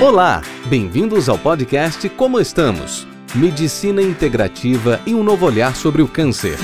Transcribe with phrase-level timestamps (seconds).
[0.00, 3.04] Olá, bem-vindos ao podcast Como Estamos?
[3.34, 6.56] Medicina integrativa e um novo olhar sobre o câncer.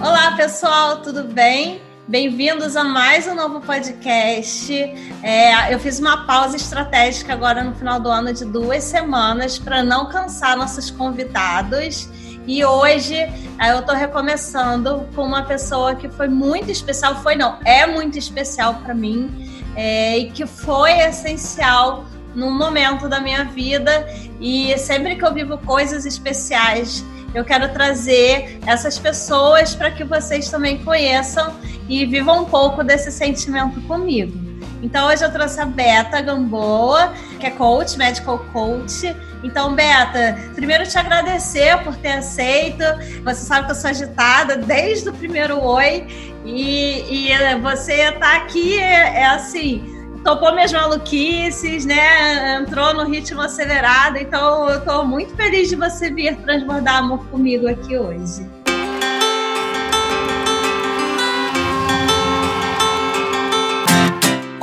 [0.00, 1.82] Olá, pessoal, tudo bem?
[2.06, 4.72] Bem-vindos a mais um novo podcast.
[5.20, 9.82] É, eu fiz uma pausa estratégica agora no final do ano de duas semanas para
[9.82, 12.08] não cansar nossos convidados.
[12.48, 13.14] E hoje
[13.62, 18.76] eu estou recomeçando com uma pessoa que foi muito especial, foi não, é muito especial
[18.76, 24.08] para mim é, e que foi essencial num momento da minha vida.
[24.40, 30.48] E sempre que eu vivo coisas especiais, eu quero trazer essas pessoas para que vocês
[30.48, 31.54] também conheçam
[31.86, 34.47] e vivam um pouco desse sentimento comigo.
[34.82, 39.14] Então hoje eu trouxe a Beta Gamboa, que é coach, medical coach.
[39.42, 42.82] Então, Beta, primeiro te agradecer por ter aceito.
[43.24, 46.06] Você sabe que eu sou agitada desde o primeiro oi.
[46.44, 49.84] E, e você está aqui, é, é assim,
[50.24, 52.56] topou minhas maluquices, né?
[52.56, 54.16] Entrou no ritmo acelerado.
[54.16, 58.57] Então, eu estou muito feliz de você vir transbordar amor comigo aqui hoje.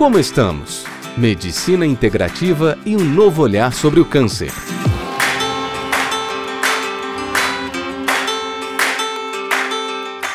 [0.06, 0.86] Como estamos?
[1.18, 4.52] Medicina integrativa e um novo olhar sobre o câncer.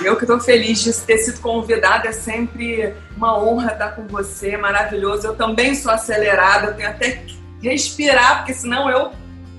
[0.03, 4.57] Eu que estou feliz de ter sido convidada, é sempre uma honra estar com você,
[4.57, 5.29] maravilhoso.
[5.29, 9.13] Eu também sou acelerada, eu tenho até que respirar, porque senão eu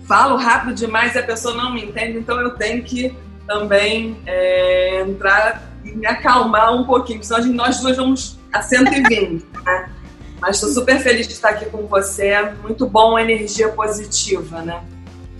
[0.05, 3.15] falo rápido demais e a pessoa não me entende, então eu tenho que
[3.47, 10.00] também é, entrar e me acalmar um pouquinho, senão nós duas vamos a 120, né?
[10.41, 12.33] Mas estou super feliz de estar aqui com você.
[12.63, 14.81] Muito bom, energia positiva, né?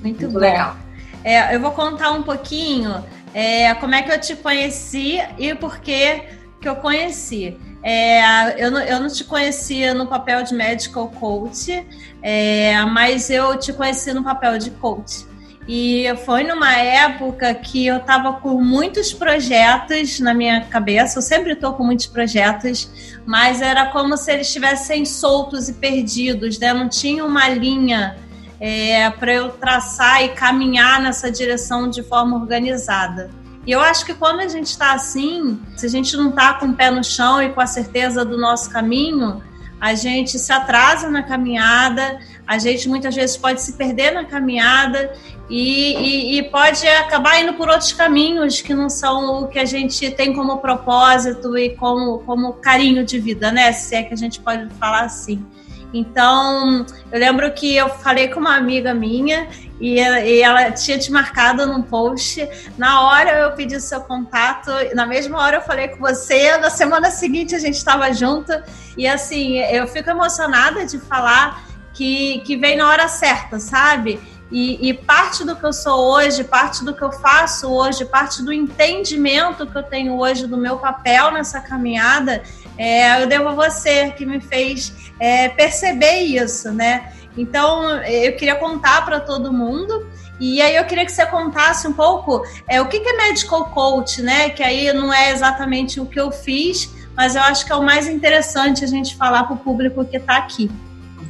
[0.01, 0.77] Muito, Muito legal.
[1.23, 5.79] É, eu vou contar um pouquinho é, como é que eu te conheci e por
[5.79, 6.21] que
[6.61, 7.57] que eu conheci.
[7.83, 11.83] É, eu, não, eu não te conhecia no papel de medical coach,
[12.21, 15.25] é, mas eu te conheci no papel de coach.
[15.67, 21.53] E foi numa época que eu estava com muitos projetos na minha cabeça, eu sempre
[21.53, 26.73] estou com muitos projetos, mas era como se eles estivessem soltos e perdidos, né?
[26.73, 28.17] não tinha uma linha
[28.59, 33.29] é, para eu traçar e caminhar nessa direção de forma organizada.
[33.65, 36.67] E eu acho que quando a gente está assim, se a gente não está com
[36.67, 39.41] o pé no chão e com a certeza do nosso caminho,
[39.79, 45.13] a gente se atrasa na caminhada, a gente muitas vezes pode se perder na caminhada
[45.49, 49.65] e, e, e, pode acabar indo por outros caminhos que não são o que a
[49.65, 53.73] gente tem como propósito e como, como carinho de vida, né?
[53.73, 55.45] Se é que a gente pode falar assim.
[55.93, 59.49] Então, eu lembro que eu falei com uma amiga minha
[59.79, 62.47] e, e ela tinha te marcado num post.
[62.77, 66.57] Na hora eu pedi o seu contato, na mesma hora eu falei com você.
[66.57, 68.53] Na semana seguinte a gente estava junto.
[68.97, 74.19] E assim, eu fico emocionada de falar que, que vem na hora certa, sabe?
[74.51, 78.43] E, e, parte do que eu sou hoje, parte do que eu faço hoje, parte
[78.43, 82.43] do entendimento que eu tenho hoje do meu papel nessa caminhada,
[82.77, 87.13] é, eu devo a você que me fez é, perceber isso, né?
[87.37, 90.05] Então, eu queria contar para todo mundo.
[90.37, 93.65] E aí eu queria que você contasse um pouco é, o que, que é medical
[93.69, 94.49] coach, né?
[94.49, 97.83] Que aí não é exatamente o que eu fiz, mas eu acho que é o
[97.83, 100.69] mais interessante a gente falar para o público que está aqui.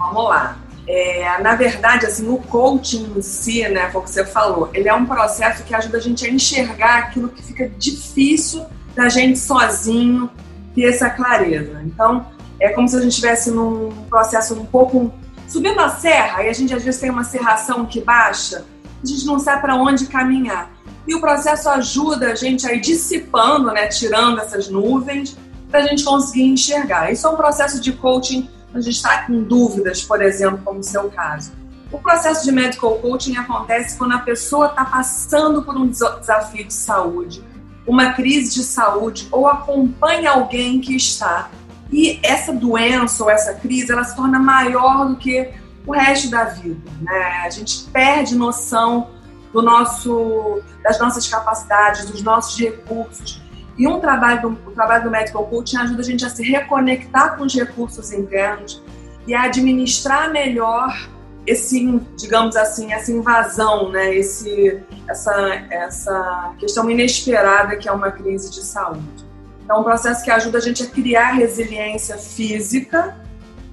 [0.01, 0.57] Vamos lá.
[0.87, 4.89] É, na verdade, assim, o coaching em si, né, foi o que você falou, ele
[4.89, 9.37] é um processo que ajuda a gente a enxergar aquilo que fica difícil da gente
[9.37, 10.29] sozinho
[10.73, 11.81] ter essa clareza.
[11.85, 12.25] Então,
[12.59, 15.13] é como se a gente estivesse num processo um pouco
[15.47, 18.65] subindo a serra e a gente às vezes tem uma serração que baixa,
[19.03, 20.71] a gente não sabe para onde caminhar.
[21.07, 25.37] E o processo ajuda a gente a ir dissipando, né, tirando essas nuvens,
[25.69, 27.11] para a gente conseguir enxergar.
[27.11, 30.83] Isso é um processo de coaching a gente está com dúvidas, por exemplo, como o
[30.83, 31.51] seu caso.
[31.91, 36.73] O processo de medical coaching acontece quando a pessoa está passando por um desafio de
[36.73, 37.43] saúde,
[37.85, 41.49] uma crise de saúde ou acompanha alguém que está.
[41.91, 45.51] E essa doença ou essa crise, ela se torna maior do que
[45.85, 46.89] o resto da vida.
[47.01, 47.41] Né?
[47.45, 49.09] A gente perde noção
[49.51, 53.41] do nosso, das nossas capacidades, dos nossos recursos.
[53.81, 57.45] E um trabalho o trabalho do Medical Coaching ajuda a gente a se reconectar com
[57.45, 58.79] os recursos internos
[59.25, 61.09] e a administrar melhor
[61.47, 64.13] esse, digamos assim, essa invasão, né?
[64.15, 64.79] Esse,
[65.09, 69.25] essa, essa questão inesperada que é uma crise de saúde.
[69.63, 73.17] Então, é um processo que ajuda a gente a criar resiliência física,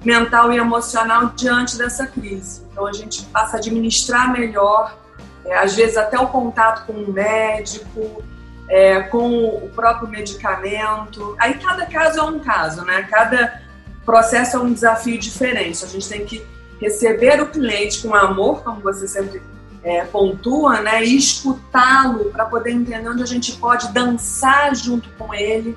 [0.03, 2.63] mental e emocional diante dessa crise.
[2.71, 4.97] Então, a gente passa a administrar melhor,
[5.45, 8.23] é, às vezes até o contato com um médico,
[8.69, 11.35] é, com o próprio medicamento.
[11.39, 13.07] Aí cada caso é um caso, né?
[13.09, 13.61] Cada
[14.05, 15.83] processo é um desafio diferente.
[15.83, 16.45] A gente tem que
[16.79, 19.41] receber o cliente com amor, como você sempre
[19.83, 21.03] é, pontua, né?
[21.03, 25.75] E escutá-lo para poder entender onde a gente pode dançar junto com ele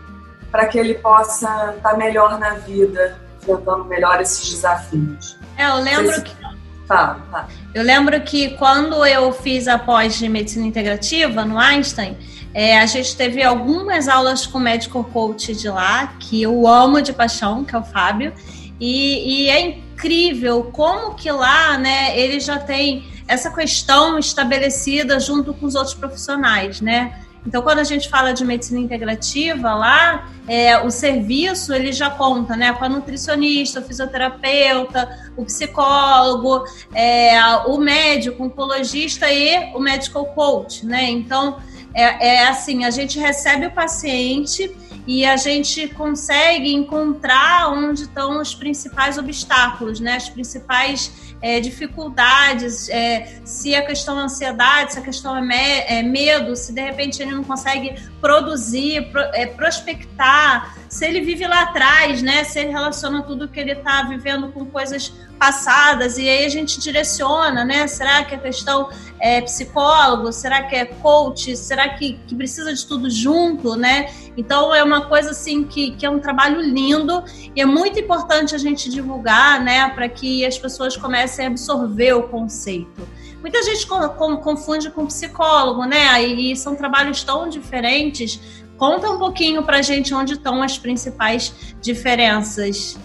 [0.51, 5.39] para que ele possa estar tá melhor na vida, enfrentando melhor esses desafios.
[5.57, 6.23] É, eu lembro se...
[6.23, 6.43] que
[6.87, 7.49] Fala, fala.
[7.75, 12.19] Eu lembro que quando eu fiz a pós de medicina integrativa no Einstein,
[12.55, 17.01] é, a gente teve algumas aulas com o médico coach de lá, que eu amo
[17.01, 18.33] de paixão, que é o Fábio,
[18.79, 25.55] e, e é incrível como que lá, né, ele já tem essa questão estabelecida junto
[25.55, 27.15] com os outros profissionais, né?
[27.47, 32.57] Então, quando a gente fala de medicina integrativa, lá é, o serviço ele já conta,
[32.57, 36.65] né, com a nutricionista, o fisioterapeuta, o psicólogo,
[36.95, 41.11] é, o médico, o oncologista e o medical coach, né?
[41.11, 41.59] Então,
[41.95, 44.75] é, é assim, a gente recebe o paciente
[45.07, 50.15] e a gente consegue encontrar onde estão os principais obstáculos, né?
[50.17, 55.55] As principais é, dificuldades, é, se a questão é ansiedade, se a questão é, me,
[55.55, 61.47] é, medo, se de repente ele não consegue produzir, pro, é, prospectar, se ele vive
[61.49, 62.45] lá atrás, né?
[62.45, 65.13] Se ele relaciona tudo que ele está vivendo com coisas
[65.43, 67.89] passadas e aí a gente direciona, né?
[67.89, 70.33] Será que a questão é psicólogo?
[70.33, 71.57] Será que é coach?
[71.57, 74.09] Será que, que precisa de tudo junto, né?
[74.37, 77.25] Então é uma coisa assim que, que é um trabalho lindo
[77.57, 79.89] e é muito importante a gente divulgar, né?
[79.89, 83.03] Para que as pessoas comecem a absorver o conceito.
[83.41, 83.85] Muita gente
[84.45, 86.23] confunde com psicólogo, né?
[86.23, 88.41] E são trabalhos tão diferentes.
[88.77, 92.97] Conta um pouquinho para gente onde estão as principais diferenças.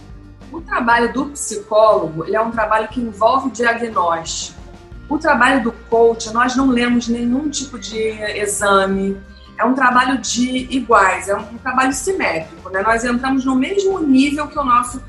[0.58, 4.60] O trabalho do psicólogo é um trabalho que envolve diagnóstico.
[5.08, 7.96] O trabalho do coach, nós não lemos nenhum tipo de
[8.36, 9.22] exame.
[9.56, 12.72] É um trabalho de iguais, é um trabalho simétrico.
[12.72, 12.82] Né?
[12.82, 15.00] Nós entramos no mesmo nível que o nosso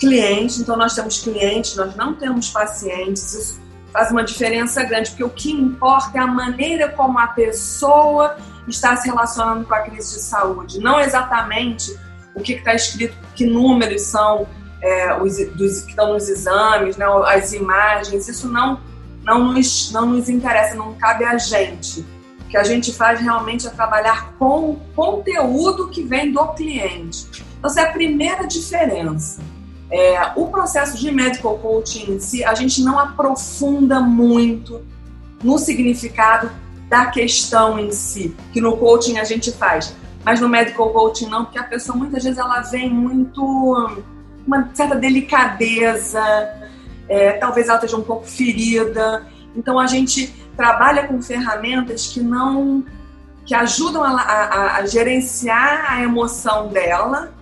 [0.00, 3.34] cliente, então nós temos clientes, nós não temos pacientes.
[3.34, 3.60] Isso
[3.92, 8.96] faz uma diferença grande, porque o que importa é a maneira como a pessoa está
[8.96, 11.94] se relacionando com a crise de saúde, não exatamente
[12.34, 14.48] o que está escrito, que números são
[14.84, 18.78] é, os dos, que estão nos exames, né, as imagens, isso não,
[19.24, 22.00] não, nos, não nos interessa, não cabe a gente.
[22.42, 27.26] O que a gente faz realmente é trabalhar com o conteúdo que vem do cliente.
[27.58, 29.40] Então, essa é a primeira diferença.
[29.90, 34.84] É, o processo de medical coaching em si, a gente não aprofunda muito
[35.42, 36.50] no significado
[36.90, 39.96] da questão em si, que no coaching a gente faz.
[40.22, 44.04] Mas no medical coaching não, porque a pessoa muitas vezes ela vem muito
[44.46, 46.22] uma certa delicadeza,
[47.08, 49.26] é, talvez ela esteja um pouco ferida.
[49.56, 52.84] Então a gente trabalha com ferramentas que não
[53.44, 57.34] que ajudam a, a, a gerenciar a emoção dela,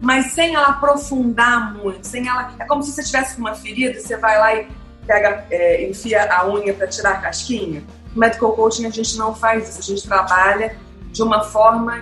[0.00, 4.16] mas sem ela aprofundar muito, sem ela é como se você tivesse uma ferida, você
[4.16, 4.68] vai lá e
[5.06, 7.84] pega, é, enfia a unha para tirar a casquinha.
[8.14, 10.76] No medical coaching a gente não faz isso, a gente trabalha
[11.12, 12.00] de uma forma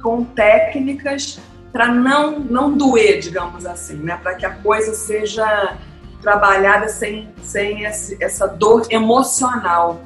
[0.00, 1.40] com técnicas
[1.74, 4.16] para não, não doer, digamos assim, né?
[4.22, 5.76] para que a coisa seja
[6.22, 10.00] trabalhada sem, sem esse, essa dor emocional.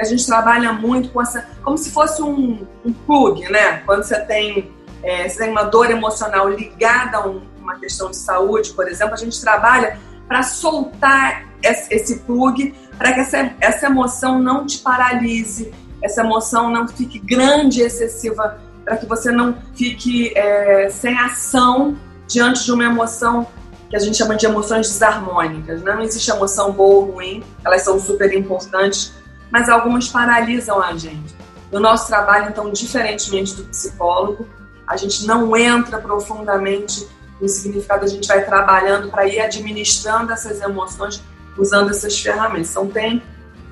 [0.00, 3.82] A gente trabalha muito com essa, como se fosse um, um plug, né?
[3.86, 8.16] Quando você tem, é, você tem uma dor emocional ligada a um, uma questão de
[8.16, 13.86] saúde, por exemplo, a gente trabalha para soltar esse, esse plug, para que essa, essa
[13.86, 18.58] emoção não te paralise, essa emoção não fique grande excessiva
[18.92, 21.96] para que você não fique é, sem ação
[22.28, 23.46] diante de uma emoção
[23.88, 25.80] que a gente chama de emoções desarmônicas.
[25.80, 25.94] Né?
[25.94, 29.14] Não existe emoção boa ou ruim, elas são super importantes,
[29.50, 31.34] mas algumas paralisam a gente.
[31.70, 34.46] No nosso trabalho, então, diferentemente do psicólogo,
[34.86, 37.08] a gente não entra profundamente
[37.40, 41.22] no significado, a gente vai trabalhando para ir administrando essas emoções
[41.56, 42.70] usando essas ferramentas.
[42.70, 43.22] Então, tem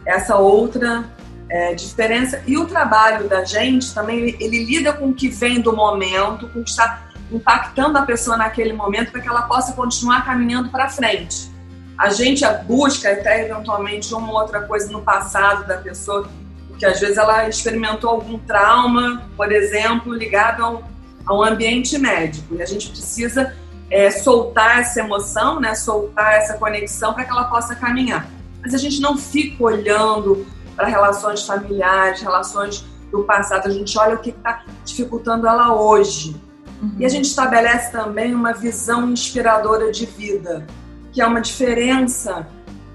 [0.07, 1.05] essa outra
[1.51, 2.43] é, diferença.
[2.47, 6.49] E o trabalho da gente também, ele, ele, lida com o que vem do momento,
[6.49, 10.71] com o que está impactando a pessoa naquele momento, para que ela possa continuar caminhando
[10.71, 11.51] para frente.
[11.99, 16.31] A gente busca até eventualmente uma outra coisa no passado da pessoa,
[16.69, 20.89] porque às vezes ela experimentou algum trauma, por exemplo, ligado ao,
[21.27, 22.55] ao ambiente médico.
[22.55, 23.55] E a gente precisa
[23.91, 28.27] é, soltar essa emoção, né, soltar essa conexão para que ela possa caminhar.
[28.63, 33.67] Mas a gente não fica olhando para relações familiares, relações do passado.
[33.67, 36.37] A gente olha o que está dificultando ela hoje.
[36.81, 36.95] Uhum.
[36.99, 40.67] E a gente estabelece também uma visão inspiradora de vida,
[41.13, 42.47] que é uma diferença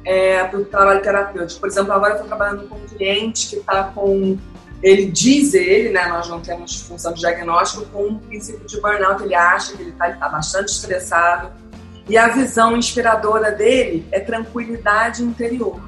[0.04, 1.60] é, para o trabalho terapêutico.
[1.60, 4.38] Por exemplo, agora eu estou trabalhando com um cliente que está com
[4.84, 9.24] ele diz ele, né, nós não temos função de diagnóstico, com um princípio de burnout,
[9.24, 11.52] ele acha que ele está tá bastante estressado.
[12.08, 15.82] E a visão inspiradora dele é tranquilidade interior.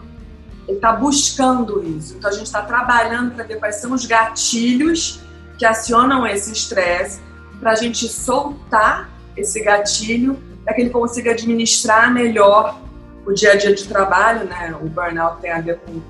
[0.68, 2.16] Ele está buscando isso.
[2.18, 5.22] Então a gente está trabalhando para ver quais são os gatilhos
[5.58, 7.22] que acionam esse estresse,
[7.60, 12.80] para a gente soltar esse gatilho, para que ele consiga administrar melhor
[13.26, 14.76] o dia a dia de trabalho, né?
[14.82, 16.02] O burnout tem a ver com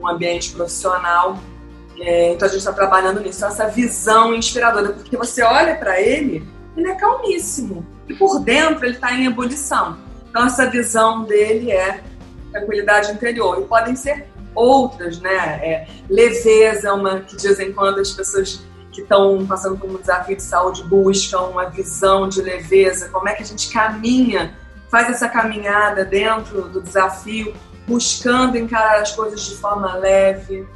[0.00, 1.38] um ambiente profissional
[2.00, 6.46] é, então a gente está trabalhando nisso, essa visão inspiradora, porque você olha para ele,
[6.76, 9.96] ele é calmíssimo e por dentro ele está em ebulição.
[10.28, 12.02] Então essa visão dele é
[12.58, 15.36] tranquilidade interior e podem ser outras, né?
[15.62, 19.96] É, leveza, uma que de vez em quando as pessoas que estão passando por um
[19.96, 24.56] desafio de saúde buscam uma visão de leveza, como é que a gente caminha,
[24.90, 27.54] faz essa caminhada dentro do desafio,
[27.86, 30.66] buscando encarar as coisas de forma leve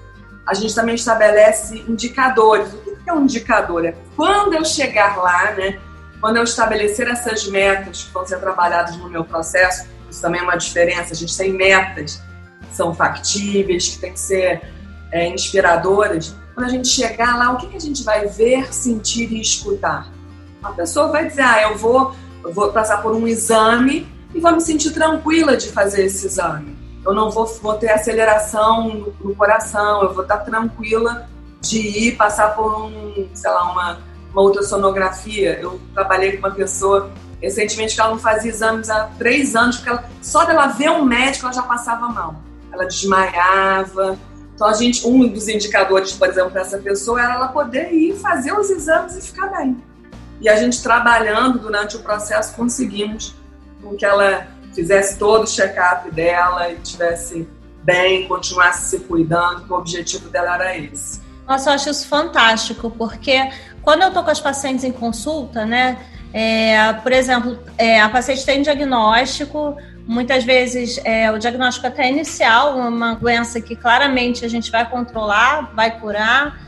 [0.51, 2.73] a gente também estabelece indicadores.
[2.73, 3.85] O que é um indicador?
[3.85, 5.79] É quando eu chegar lá, né?
[6.21, 10.45] Quando eu estabelecer essas metas que vão ser trabalhadas no meu processo, isso também é
[10.45, 11.13] uma diferença.
[11.13, 12.21] A gente tem metas
[12.69, 14.63] que são factíveis, que têm que ser
[15.13, 16.35] é, inspiradoras.
[16.55, 20.11] Quando a gente chegar lá, o que, que a gente vai ver, sentir e escutar?
[20.63, 22.15] A pessoa vai dizer: ah, eu vou,
[22.45, 26.81] eu vou passar por um exame e vou me sentir tranquila de fazer esse exame
[27.05, 31.29] eu não vou, vou ter aceleração no, no, coração, eu vou estar tranquila
[31.61, 33.99] de ir passar por um, sei lá, uma,
[34.33, 35.59] uma ultrassonografia.
[35.61, 37.11] Eu trabalhei com uma pessoa
[37.41, 41.05] recentemente que ela não fazia exames há três anos, porque ela, só dela ver um
[41.05, 42.37] médico ela já passava mal.
[42.73, 44.19] Ela desmaiava.
[44.55, 48.17] Então, a gente, um dos indicadores, por exemplo, para essa pessoa era ela poder ir
[48.17, 49.83] fazer os exames e ficar bem.
[50.41, 53.35] E a gente trabalhando durante o processo conseguimos
[53.83, 57.49] com que ela fizesse todo o check-up dela e tivesse
[57.83, 61.21] bem, continuasse se cuidando, que o objetivo dela era esse.
[61.47, 63.51] Nossa, eu acho isso fantástico, porque
[63.83, 65.99] quando eu tô com as pacientes em consulta, né,
[66.33, 72.77] é, por exemplo, é, a paciente tem diagnóstico, muitas vezes é, o diagnóstico até inicial,
[72.79, 76.59] uma doença que claramente a gente vai controlar, vai curar,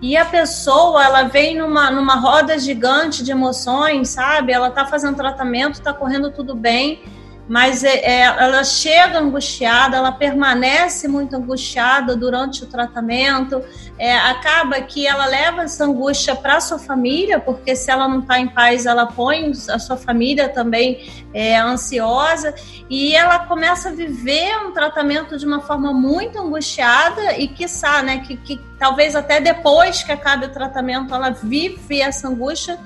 [0.00, 4.52] e a pessoa, ela vem numa, numa roda gigante de emoções, sabe?
[4.52, 7.04] Ela tá fazendo tratamento, tá correndo tudo bem,
[7.48, 13.62] mas é, é, ela chega angustiada, ela permanece muito angustiada durante o tratamento,
[13.98, 18.38] é, acaba que ela leva essa angústia para sua família, porque se ela não está
[18.38, 22.54] em paz, ela põe a sua família também é, ansiosa,
[22.88, 28.18] e ela começa a viver um tratamento de uma forma muito angustiada e, quiçá, né,
[28.18, 32.78] que, que talvez até depois que acabe o tratamento, ela vive essa angústia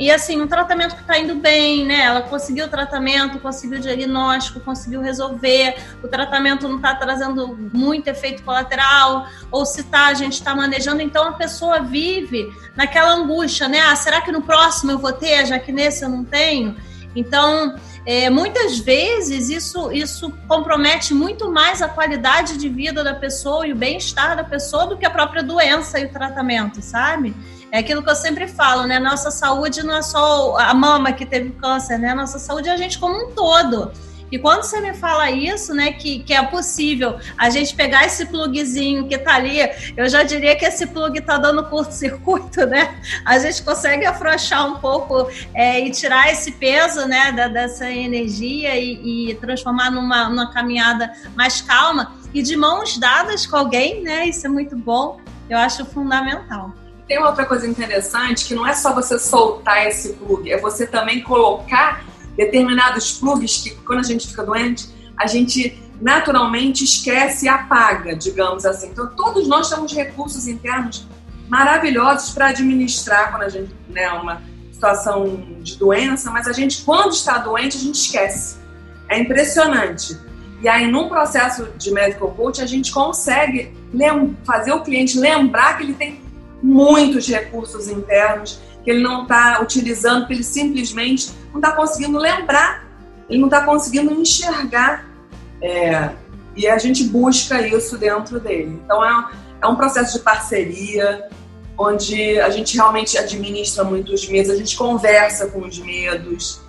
[0.00, 2.00] e assim, um tratamento que está indo bem, né?
[2.00, 8.08] Ela conseguiu o tratamento, conseguiu o diagnóstico, conseguiu resolver, o tratamento não está trazendo muito
[8.08, 13.68] efeito colateral, ou se está, a gente está manejando, então a pessoa vive naquela angústia,
[13.68, 13.78] né?
[13.78, 16.74] Ah, será que no próximo eu vou ter, já que nesse eu não tenho?
[17.14, 17.76] Então,
[18.06, 23.72] é, muitas vezes isso, isso compromete muito mais a qualidade de vida da pessoa e
[23.72, 27.36] o bem-estar da pessoa do que a própria doença e o tratamento, sabe?
[27.72, 28.98] É aquilo que eu sempre falo, né?
[28.98, 32.12] Nossa saúde não é só a mama que teve câncer, né?
[32.14, 33.92] Nossa saúde é a gente como um todo.
[34.30, 38.26] E quando você me fala isso, né, que, que é possível a gente pegar esse
[38.26, 39.58] plugzinho que tá ali,
[39.96, 43.00] eu já diria que esse plug tá dando curto-circuito, né?
[43.24, 48.76] A gente consegue afrouxar um pouco é, e tirar esse peso, né, da, dessa energia
[48.76, 54.28] e, e transformar numa, numa caminhada mais calma e de mãos dadas com alguém, né?
[54.28, 55.20] Isso é muito bom.
[55.48, 56.72] Eu acho fundamental.
[57.10, 61.20] Tem outra coisa interessante que não é só você soltar esse plug, é você também
[61.20, 62.04] colocar
[62.36, 68.64] determinados plugs que quando a gente fica doente, a gente naturalmente esquece e apaga, digamos
[68.64, 68.90] assim.
[68.90, 71.04] Então todos nós temos recursos internos
[71.48, 74.40] maravilhosos para administrar quando a gente, né, uma
[74.72, 78.56] situação de doença, mas a gente quando está doente, a gente esquece.
[79.08, 80.16] É impressionante.
[80.62, 83.74] E aí, num processo de medical coach, a gente consegue
[84.44, 86.29] fazer o cliente lembrar que ele tem
[86.62, 92.86] muitos recursos internos que ele não está utilizando, que ele simplesmente não está conseguindo lembrar,
[93.28, 95.06] ele não está conseguindo enxergar.
[95.62, 96.10] É,
[96.56, 98.80] e a gente busca isso dentro dele.
[98.84, 99.30] Então é,
[99.62, 101.28] é um processo de parceria,
[101.76, 106.60] onde a gente realmente administra muitos medos, a gente conversa com os medos,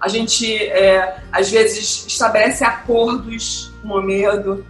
[0.00, 4.64] a gente é, às vezes estabelece acordos com o medo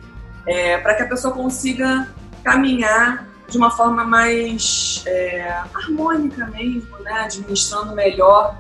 [0.46, 2.08] é, para que a pessoa consiga
[2.42, 7.12] caminhar de uma forma mais é, harmônica mesmo, né?
[7.12, 8.56] Administrando melhor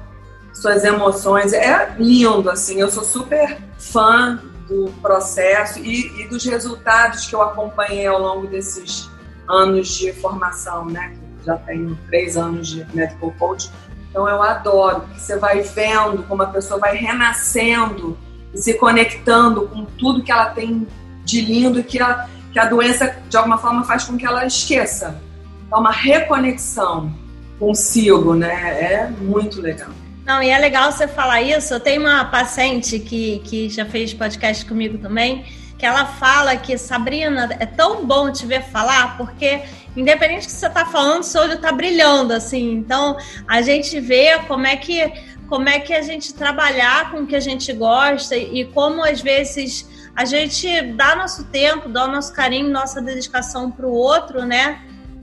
[0.52, 1.52] suas emoções.
[1.52, 2.80] É lindo, assim.
[2.80, 8.46] Eu sou super fã do processo e, e dos resultados que eu acompanhei ao longo
[8.46, 9.10] desses
[9.46, 11.14] anos de formação, né?
[11.44, 13.70] Já tenho três anos de medical coach.
[14.10, 18.16] Então eu adoro, você vai vendo como a pessoa vai renascendo
[18.54, 20.86] e se conectando com tudo que ela tem
[21.24, 25.20] de lindo que a, que a doença, de alguma forma, faz com que ela esqueça.
[25.70, 27.12] É uma reconexão
[27.58, 28.48] consigo, né?
[28.48, 29.90] É muito legal.
[30.24, 31.72] Não, e é legal você falar isso.
[31.72, 35.44] Eu tenho uma paciente que, que já fez podcast comigo também,
[35.78, 39.62] que ela fala que, Sabrina, é tão bom te ver falar, porque
[39.96, 42.72] independente do que você está falando, seu olho está brilhando, assim.
[42.72, 45.10] Então, a gente vê como é que
[45.48, 49.22] como é que a gente trabalhar com o que a gente gosta e como às
[49.22, 49.88] vezes
[50.18, 54.80] a gente dá nosso tempo, dá nosso carinho, nossa dedicação para o outro, né?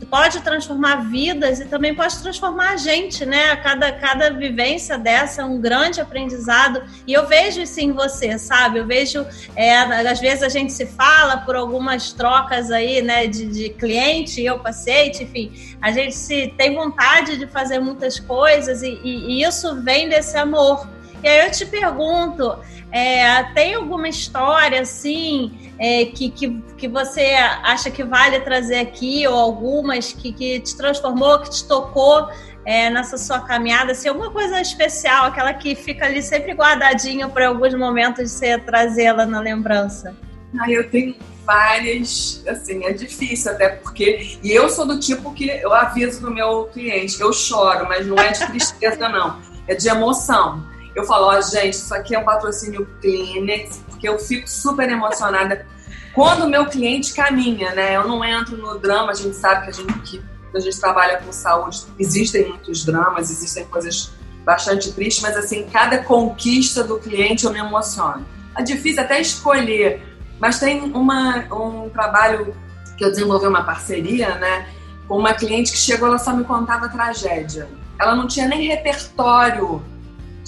[0.09, 3.57] pode transformar vidas e também pode transformar a gente, né?
[3.57, 6.81] Cada, cada vivência dessa é um grande aprendizado.
[7.05, 8.79] E eu vejo isso em você, sabe?
[8.79, 13.47] Eu vejo, é, às vezes a gente se fala por algumas trocas aí, né, de,
[13.47, 18.99] de cliente, eu paciente, enfim, a gente se tem vontade de fazer muitas coisas e,
[19.03, 20.94] e, e isso vem desse amor.
[21.25, 22.55] E aí eu te pergunto,
[22.91, 29.25] é, tem alguma história assim é, que, que, que você acha que vale trazer aqui,
[29.25, 32.29] ou algumas que, que te transformou, que te tocou
[32.63, 33.93] é, nessa sua caminhada?
[33.93, 38.59] Assim, alguma coisa especial, aquela que fica ali sempre guardadinha para alguns momentos de você
[38.59, 40.15] trazê-la na lembrança?
[40.59, 44.37] Ah, eu tenho várias, assim, é difícil até porque.
[44.43, 48.15] E eu sou do tipo que eu aviso do meu cliente, eu choro, mas não
[48.15, 52.19] é de tristeza, não, é de emoção eu falo, ó, oh, gente, isso aqui é
[52.19, 55.67] um patrocínio Kleenex, porque eu fico super emocionada
[56.13, 57.97] quando o meu cliente caminha, né?
[57.97, 61.17] Eu não entro no drama, a gente sabe que a gente, que a gente trabalha
[61.17, 64.13] com saúde, existem muitos dramas, existem coisas
[64.45, 68.25] bastante tristes, mas assim, cada conquista do cliente eu me emociono.
[68.57, 70.01] É difícil até escolher,
[70.39, 72.55] mas tem uma, um trabalho
[72.97, 74.69] que eu desenvolvi uma parceria, né?
[75.09, 77.67] Com uma cliente que chegou, ela só me contava tragédia.
[77.99, 79.83] Ela não tinha nem repertório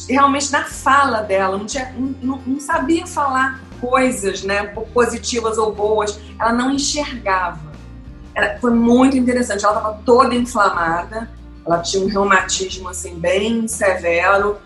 [0.09, 6.19] realmente na fala dela, não, tinha, não, não sabia falar coisas né, positivas ou boas,
[6.39, 7.71] ela não enxergava.
[8.35, 11.29] Era, foi muito interessante, ela estava toda inflamada,
[11.65, 14.57] ela tinha um reumatismo assim, bem severo,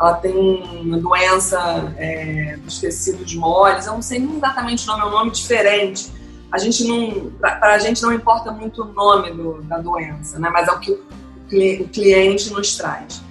[0.00, 5.06] ela tem uma doença é, dos tecidos moles, eu não sei exatamente o nome, é
[5.06, 6.10] um nome diferente.
[6.50, 10.48] A gente não, para a gente não importa muito o nome do, da doença, né?
[10.50, 13.27] mas é o que o, o cliente nos traz.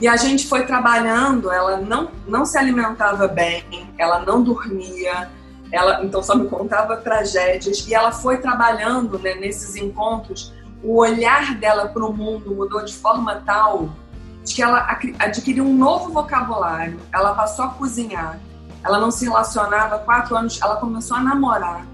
[0.00, 3.64] E a gente foi trabalhando, ela não, não se alimentava bem,
[3.98, 5.30] ela não dormia,
[5.70, 7.86] ela então só me contava tragédias.
[7.86, 12.94] E ela foi trabalhando né, nesses encontros, o olhar dela para o mundo mudou de
[12.94, 13.90] forma tal
[14.42, 18.40] de que ela adquiriu um novo vocabulário, ela passou a cozinhar,
[18.82, 21.86] ela não se relacionava quatro anos, ela começou a namorar.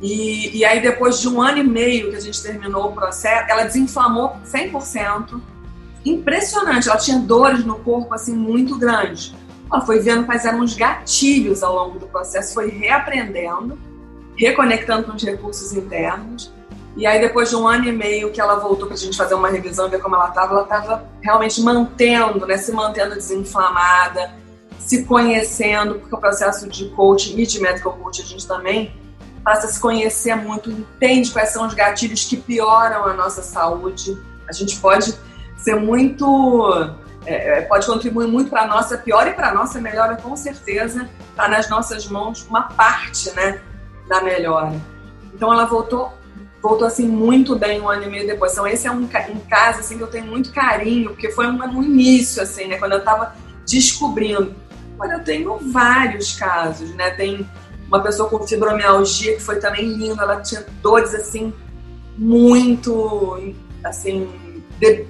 [0.00, 3.48] E, e aí, depois de um ano e meio que a gente terminou o processo,
[3.48, 5.40] ela desinflamou 100%,
[6.04, 6.88] impressionante.
[6.88, 9.34] Ela tinha dores no corpo assim muito grandes.
[9.70, 13.78] Ela foi vendo quais eram os gatilhos ao longo do processo, foi reaprendendo,
[14.36, 16.52] reconectando com os recursos internos.
[16.94, 19.34] E aí, depois de um ano e meio que ela voltou para a gente fazer
[19.34, 24.34] uma revisão, ver como ela estava, ela estava realmente mantendo, né, se mantendo desinflamada,
[24.78, 28.94] se conhecendo, porque o processo de coaching e de medical coaching a gente também
[29.42, 34.16] passa a se conhecer muito, entende quais são os gatilhos que pioram a nossa saúde.
[34.46, 35.14] A gente pode
[35.62, 36.94] ser muito.
[37.24, 40.36] É, é pode contribuir muito para a nossa pior e para a nossa melhora, com
[40.36, 43.60] certeza, está nas nossas mãos uma parte né,
[44.08, 44.72] da melhora.
[45.32, 46.12] Então ela voltou
[46.62, 48.52] voltou assim muito bem um ano e meio depois.
[48.52, 51.58] Então esse é um, um caso assim que eu tenho muito carinho, porque foi um,
[51.58, 53.34] no início assim, né, quando eu estava
[53.66, 54.54] descobrindo.
[54.98, 57.10] Olha, eu tenho vários casos, né?
[57.10, 57.48] Tem
[57.88, 61.52] uma pessoa com fibromialgia que foi também linda, ela tinha dores assim
[62.16, 64.30] muito assim
[64.78, 65.04] de,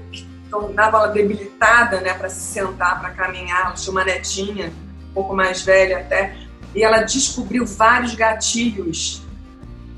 [0.52, 3.62] então dava ela debilitada, né, para se sentar, para caminhar.
[3.62, 4.70] Ela tinha uma netinha,
[5.10, 6.36] um pouco mais velha até,
[6.74, 9.22] e ela descobriu vários gatilhos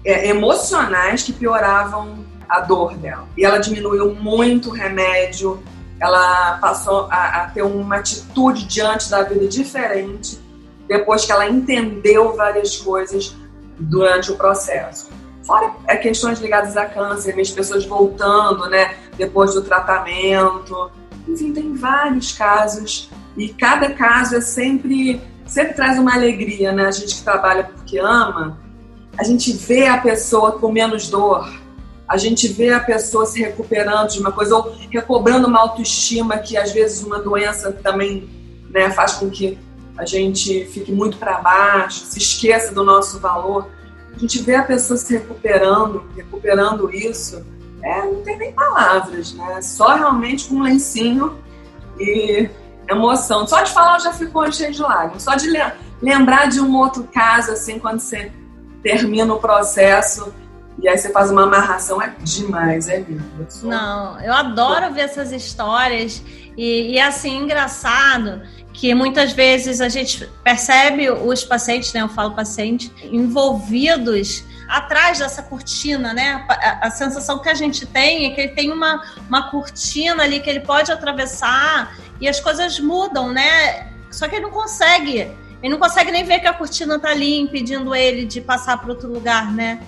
[0.05, 3.27] é, emocionais que pioravam a dor dela.
[3.37, 5.61] E ela diminuiu muito o remédio,
[6.01, 10.41] ela passou a, a ter uma atitude diante da vida diferente
[10.87, 13.35] depois que ela entendeu várias coisas
[13.79, 15.09] durante o processo.
[15.47, 20.91] Fora é, questões ligadas a câncer, as pessoas voltando, né, depois do tratamento.
[21.29, 26.87] Enfim, tem vários casos e cada caso é sempre sempre traz uma alegria, né?
[26.87, 28.59] A gente que trabalha porque ama,
[29.17, 31.49] a gente vê a pessoa com menos dor,
[32.09, 36.57] a gente vê a pessoa se recuperando de uma coisa ou recobrando uma autoestima que
[36.57, 38.29] às vezes uma doença também
[38.71, 39.59] né, faz com que
[39.97, 43.69] a gente fique muito para baixo, se esqueça do nosso valor.
[44.15, 47.45] A gente vê a pessoa se recuperando, recuperando isso,
[47.83, 49.61] é, não tem nem palavras, né?
[49.61, 51.39] Só realmente com um lencinho
[51.99, 52.49] e
[52.89, 53.47] emoção.
[53.47, 55.23] Só de falar já ficou cheio de lágrimas.
[55.23, 55.49] Só de
[56.01, 58.33] lembrar de um outro caso, assim, quando você
[58.83, 60.33] termina o processo
[60.83, 63.47] e aí você faz uma amarração, é demais, é lindo.
[63.63, 66.23] Não, eu adoro ver essas histórias
[66.57, 72.33] e, e assim, engraçado que muitas vezes a gente percebe os pacientes, né, eu falo
[72.33, 76.45] paciente, envolvidos atrás dessa cortina, né?
[76.49, 80.41] A, a, sensação que a gente tem é que ele tem uma, uma cortina ali
[80.41, 83.93] que ele pode atravessar e as coisas mudam, né?
[84.11, 85.31] Só que ele não consegue.
[85.63, 88.91] Ele não consegue nem ver que a cortina tá ali impedindo ele de passar para
[88.91, 89.81] outro lugar, né?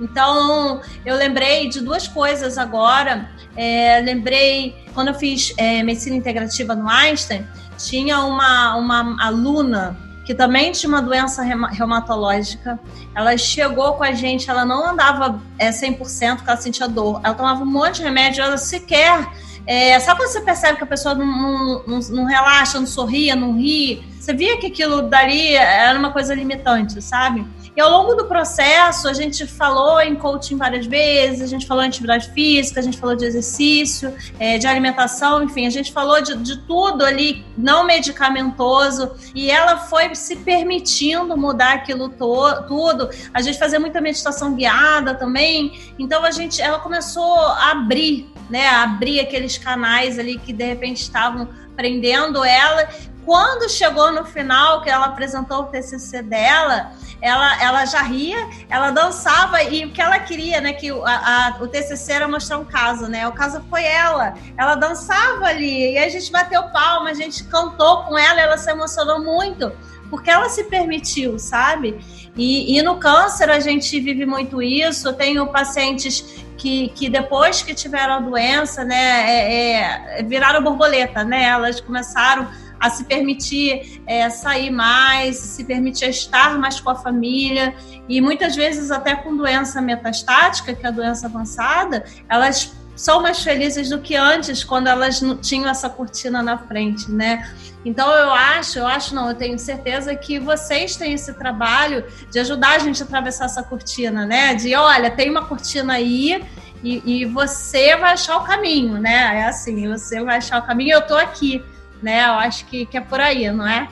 [0.00, 3.30] Então, eu lembrei de duas coisas agora.
[3.56, 10.34] É, lembrei, quando eu fiz é, medicina integrativa no Einstein, tinha uma, uma aluna que
[10.34, 12.80] também tinha uma doença reumatológica.
[13.14, 17.20] Ela chegou com a gente, ela não andava é, 100% porque ela sentia dor.
[17.22, 19.28] Ela tomava um monte de remédio, ela sequer.
[19.66, 23.36] É, sabe quando você percebe que a pessoa não, não, não, não relaxa, não sorria,
[23.36, 24.02] não ri?
[24.18, 27.46] Você via que aquilo dali era uma coisa limitante, sabe?
[27.76, 31.82] E ao longo do processo, a gente falou em coaching várias vezes, a gente falou
[31.82, 36.22] em atividade física, a gente falou de exercício, é, de alimentação, enfim, a gente falou
[36.22, 43.10] de, de tudo ali, não medicamentoso, e ela foi se permitindo mudar aquilo to, tudo.
[43.32, 48.68] A gente fazia muita meditação guiada também, então a gente, ela começou a abrir, né,
[48.68, 52.88] a abrir aqueles canais ali que de repente estavam prendendo ela
[53.24, 58.90] quando chegou no final, que ela apresentou o TCC dela, ela, ela já ria, ela
[58.90, 60.72] dançava e o que ela queria, né?
[60.72, 63.26] Que a, a, o TCC era mostrar um caso, né?
[63.26, 64.34] O caso foi ela.
[64.56, 68.70] Ela dançava ali e a gente bateu palma, a gente cantou com ela, ela se
[68.70, 69.72] emocionou muito
[70.10, 71.98] porque ela se permitiu, sabe?
[72.36, 75.08] E, e, no câncer a gente vive muito isso.
[75.08, 81.24] Eu tenho pacientes que, que depois que tiveram a doença, né, é, é, viraram borboleta,
[81.24, 81.44] né?
[81.44, 82.48] Elas começaram
[82.84, 87.74] a se permitir é, sair mais, se permitir estar mais com a família
[88.06, 93.42] e muitas vezes até com doença metastática, que é a doença avançada, elas são mais
[93.42, 97.50] felizes do que antes, quando elas não tinham essa cortina na frente, né?
[97.86, 102.38] Então eu acho, eu acho não, eu tenho certeza que vocês têm esse trabalho de
[102.38, 104.54] ajudar a gente a atravessar essa cortina, né?
[104.54, 106.44] De olha, tem uma cortina aí
[106.82, 109.40] e, e você vai achar o caminho, né?
[109.40, 111.64] É assim, você vai achar o caminho, eu tô aqui
[112.04, 112.26] né?
[112.26, 113.88] Eu acho que, que é por aí, não é?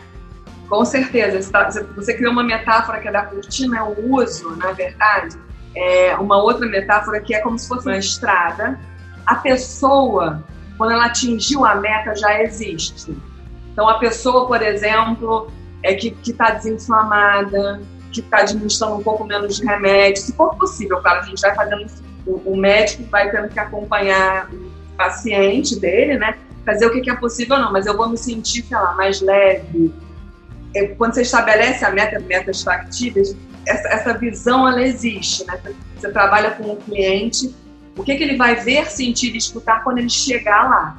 [0.68, 1.50] Com certeza.
[1.50, 5.36] Tá, você criou uma metáfora que é da cortina, é o uso, na verdade.
[5.74, 8.78] É uma outra metáfora que é como se fosse uma estrada.
[9.26, 10.44] A pessoa,
[10.76, 13.16] quando ela atingiu a meta, já existe.
[13.72, 15.50] Então, a pessoa, por exemplo,
[15.82, 17.80] é que está desinflamada,
[18.12, 21.54] que está administrando um pouco menos de remédio, se for possível, claro, a gente vai
[21.54, 21.86] fazendo
[22.26, 26.36] o, o médico vai tendo que acompanhar o paciente dele, né?
[26.64, 29.92] Fazer o que é possível não, mas eu vou me sentir, sei lá, mais leve.
[30.74, 35.60] É, quando você estabelece a meta, metas factíveis, essa, essa visão ela existe, né?
[35.96, 37.54] Você trabalha com o cliente,
[37.96, 40.96] o que, que ele vai ver, sentir e escutar quando ele chegar lá.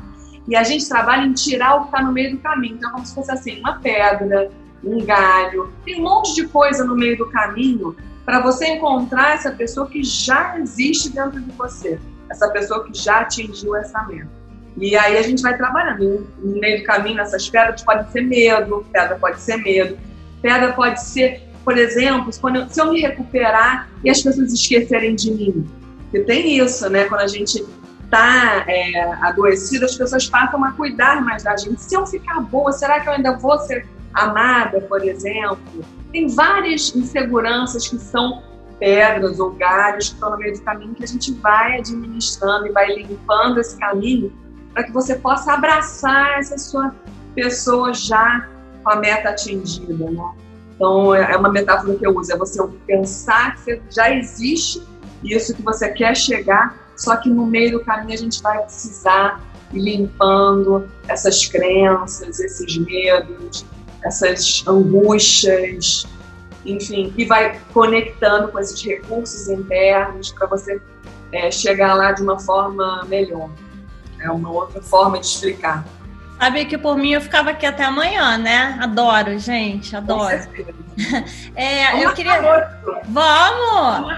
[0.48, 2.76] E a gente trabalha em tirar o que está no meio do caminho.
[2.76, 4.52] Então, como se fosse assim, uma pedra,
[4.84, 7.96] um galho, tem um monte de coisa no meio do caminho
[8.26, 12.00] para você encontrar essa pessoa que já existe dentro de você,
[12.30, 14.43] essa pessoa que já atingiu essa meta.
[14.78, 16.28] E aí a gente vai trabalhando.
[16.40, 19.98] No meio do caminho, essas pedras podem ser medo, pedra pode ser medo,
[20.42, 25.32] pedra pode ser, por exemplo, eu, se eu me recuperar e as pessoas esquecerem de
[25.32, 25.70] mim.
[26.04, 27.06] Porque tem isso, né?
[27.06, 27.64] Quando a gente
[28.04, 31.82] está é, adoecido, as pessoas passam a cuidar mais da gente.
[31.82, 35.58] Se eu ficar boa, será que eu ainda vou ser amada, por exemplo?
[36.12, 38.44] Tem várias inseguranças que são
[38.80, 42.72] pedras ou galhos que estão no meio do caminho que a gente vai administrando e
[42.72, 44.32] vai limpando esse caminho
[44.74, 46.94] para que você possa abraçar essa sua
[47.36, 48.48] pessoa já
[48.84, 50.32] com a meta atingida, né?
[50.76, 54.84] Então, é, uma metáfora que eu uso, é você pensar que já existe
[55.24, 59.42] isso que você quer chegar, só que no meio do caminho a gente vai precisar
[59.72, 63.66] ir limpando essas crenças, esses medos,
[64.04, 66.06] essas angústias,
[66.66, 70.82] enfim, e vai conectando com esses recursos internos para você
[71.32, 73.50] é, chegar lá de uma forma melhor.
[74.24, 75.86] É uma outra forma de explicar.
[76.40, 78.78] Sabe que por mim eu ficava aqui até amanhã, né?
[78.82, 80.38] Adoro, gente, adoro.
[81.56, 82.70] é, eu queria.
[83.06, 84.14] Vamos!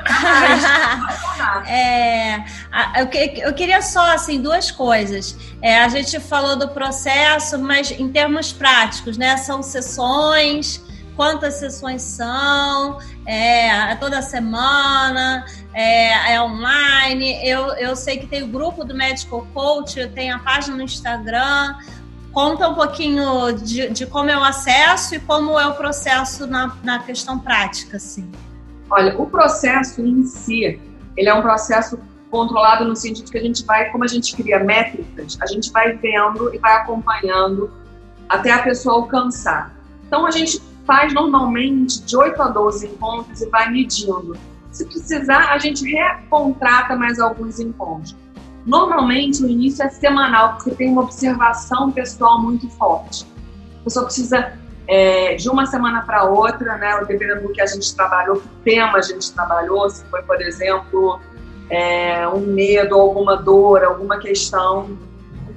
[1.69, 2.37] é,
[3.43, 5.37] eu, queria só assim duas coisas.
[5.61, 9.37] É, a gente falou do processo, mas em termos práticos, né?
[9.37, 10.83] São sessões
[11.15, 17.37] quantas sessões são, é, é toda semana, é, é, online.
[17.45, 21.75] Eu, eu sei que tem o grupo do Medical Coach, tem a página no Instagram.
[22.31, 26.77] Conta um pouquinho de, de como é o acesso e como é o processo na,
[26.81, 28.31] na questão prática, assim.
[28.89, 30.79] Olha, o processo em si,
[31.17, 31.99] ele é um processo
[32.31, 35.93] controlado no sentido que a gente vai, como a gente cria métricas, a gente vai
[35.93, 37.69] vendo e vai acompanhando
[38.29, 39.73] até a pessoa alcançar.
[40.07, 44.37] Então a gente faz normalmente de 8 a 12 encontros e vai medindo.
[44.75, 48.13] Se precisar, a gente recontrata mais alguns encontros.
[48.65, 53.25] Normalmente o início é semanal, porque tem uma observação pessoal muito forte.
[53.79, 54.51] A pessoa precisa
[54.85, 58.97] é, de uma semana para outra, né, dependendo do que a gente trabalhou, que tema
[58.97, 61.21] a gente trabalhou, se foi, por exemplo,
[61.69, 64.97] é, um medo, alguma dor, alguma questão,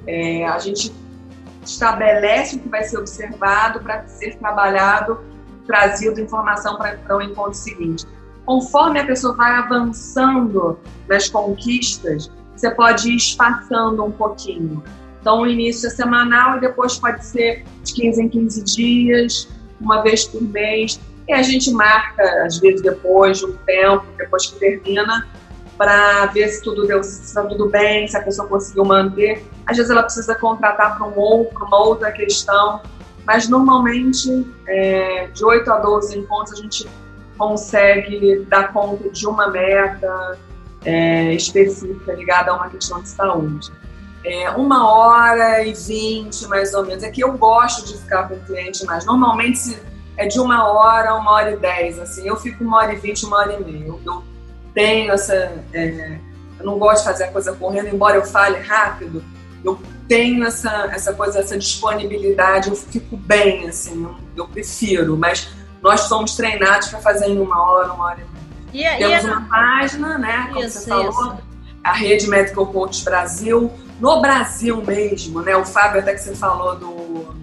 [0.07, 0.95] é, a gente
[1.61, 5.19] estabelece o que vai ser observado para ser trabalhado,
[5.67, 8.07] trazido informação para o encontro seguinte.
[8.45, 14.83] Conforme a pessoa vai avançando nas conquistas, você pode ir espaçando um pouquinho.
[15.21, 19.47] Então, o início é semanal e depois pode ser de 15 em 15 dias,
[19.79, 20.99] uma vez por mês.
[21.27, 25.27] E a gente marca, às vezes, depois de um tempo, depois que termina,
[25.77, 29.45] para ver se tudo deu, se está tudo bem, se a pessoa conseguiu manter.
[29.65, 32.81] Às vezes ela precisa contratar para um outro, uma outra questão,
[33.25, 36.85] mas normalmente é, de 8 a 12 encontros a gente
[37.39, 40.37] consegue dar conta de uma meta
[40.85, 43.71] é, específica ligada a uma questão de saúde.
[44.23, 47.03] É, uma hora e vinte, mais ou menos.
[47.03, 49.05] É que eu gosto de ficar com o cliente mais.
[49.05, 49.81] Normalmente
[50.17, 51.97] é de uma hora, uma hora e dez.
[51.97, 53.87] Assim, eu fico uma hora e vinte, uma hora e meia.
[53.87, 54.23] Eu,
[54.73, 55.33] tenho essa.
[55.73, 56.19] É,
[56.59, 59.23] eu não gosto de fazer a coisa correndo, embora eu fale rápido,
[59.63, 65.49] eu tenho essa, essa coisa, essa disponibilidade, eu fico bem, assim, eu prefiro, mas
[65.81, 68.19] nós somos treinados para fazer em uma hora, uma hora
[68.73, 68.97] e meia.
[68.97, 71.37] Temos uma página, né, como isso, você falou, isso.
[71.83, 76.75] a Rede Medical Coach Brasil, no Brasil mesmo, né, o Fábio até que você falou
[76.75, 77.35] do,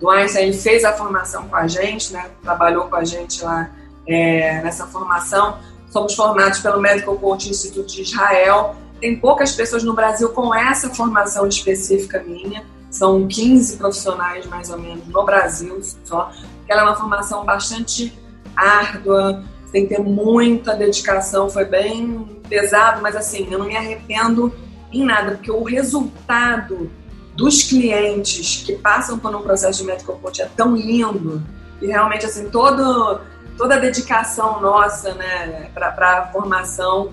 [0.00, 3.70] do Einstein, fez a formação com a gente, né, trabalhou com a gente lá
[4.06, 5.58] é, nessa formação,
[5.90, 8.76] Somos formados pelo Medical Coach Instituto de Israel.
[9.00, 12.64] Tem poucas pessoas no Brasil com essa formação específica minha.
[12.90, 16.32] São 15 profissionais, mais ou menos, no Brasil só.
[16.70, 18.16] Ela é uma formação bastante
[18.54, 21.50] árdua, tem que ter muita dedicação.
[21.50, 24.54] Foi bem pesado, mas assim, eu não me arrependo
[24.92, 26.88] em nada, porque o resultado
[27.34, 31.42] dos clientes que passam por um processo de medical coach é tão lindo
[31.80, 33.20] e realmente assim todo
[33.56, 37.12] toda a dedicação nossa, né, para a formação,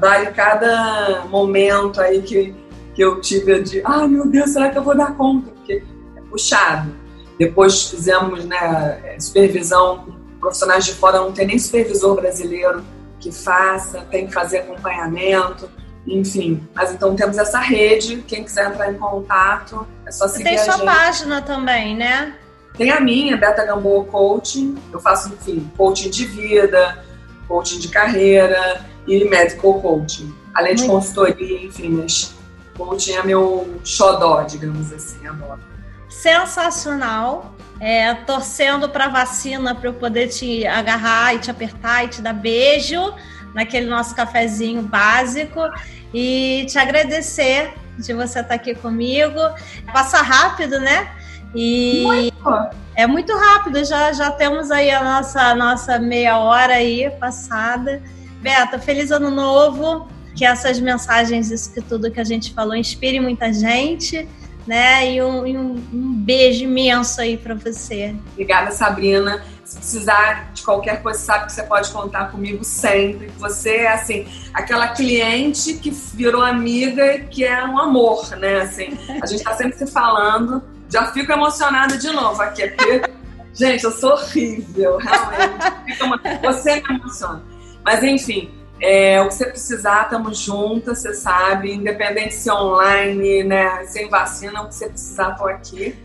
[0.00, 2.54] vale cada momento aí que,
[2.94, 5.50] que eu tive de, ai meu Deus, será que eu vou dar conta?
[5.50, 5.84] Porque
[6.16, 6.92] é puxado.
[7.38, 12.84] Depois fizemos né, supervisão com profissionais de fora, não tem nem supervisor brasileiro
[13.18, 15.68] que faça, tem que fazer acompanhamento,
[16.06, 16.66] enfim.
[16.74, 20.78] Mas então temos essa rede, quem quiser entrar em contato, é só seguir Tem sua
[20.78, 22.34] página também, né?
[22.76, 24.76] Tem a minha, Beta Gamboa Coaching.
[24.92, 27.04] Eu faço, enfim, coaching de vida,
[27.48, 30.32] coaching de carreira e medical coaching.
[30.54, 32.34] Além de consultoria, enfim, mas
[32.76, 35.75] coaching é meu xodó, digamos assim, agora.
[36.08, 37.54] Sensacional.
[37.78, 42.22] É, torcendo para a vacina para eu poder te agarrar e te apertar e te
[42.22, 43.12] dar beijo
[43.52, 45.60] naquele nosso cafezinho básico
[46.12, 49.38] e te agradecer de você estar aqui comigo.
[49.92, 51.10] Passa rápido, né?
[51.54, 52.70] E muito.
[52.94, 58.02] é muito rápido, já, já temos aí a nossa, nossa meia hora aí passada.
[58.40, 63.18] Beta, feliz ano novo, que essas mensagens, isso que tudo que a gente falou, inspire
[63.20, 64.28] muita gente,
[64.66, 65.12] né?
[65.12, 68.14] E um, e um, um beijo imenso aí para você.
[68.32, 69.44] Obrigada, Sabrina.
[69.64, 73.28] Se precisar de qualquer coisa, sabe que você pode contar comigo sempre.
[73.38, 78.60] Você é assim, aquela cliente que virou amiga, que é um amor, né?
[78.60, 83.02] Assim, a gente está sempre se falando já fico emocionada de novo aqui, porque,
[83.52, 86.42] gente, eu sou horrível, realmente.
[86.42, 87.42] Você me emociona.
[87.84, 88.50] Mas, enfim,
[88.80, 94.08] é, o que você precisar, estamos juntas, você sabe, independente se é online, né, sem
[94.08, 95.96] vacina, o que você precisar, estou aqui.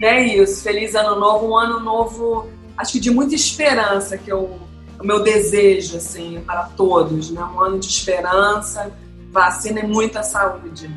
[0.00, 4.30] e é isso, feliz ano novo, um ano novo, acho que de muita esperança, que
[4.30, 4.58] eu,
[4.98, 8.92] o meu desejo, assim, para todos, né, um ano de esperança,
[9.30, 10.90] vacina e muita saúde.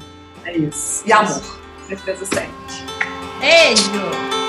[0.46, 1.04] É isso.
[1.06, 1.42] E amor,
[1.88, 2.50] certeza sempre.
[3.40, 4.49] Beijo!